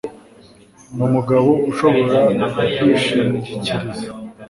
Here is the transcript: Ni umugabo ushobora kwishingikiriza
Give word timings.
Ni 0.95 1.01
umugabo 1.07 1.49
ushobora 1.71 2.17
kwishingikiriza 2.77 3.75